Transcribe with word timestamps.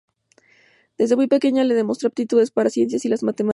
Desde 0.97 1.15
muy 1.15 1.27
pequeña 1.27 1.63
demostró 1.63 2.07
aptitudes 2.07 2.49
para 2.49 2.65
las 2.65 2.73
ciencias 2.73 3.05
y 3.05 3.07
la 3.09 3.17
matemática. 3.21 3.49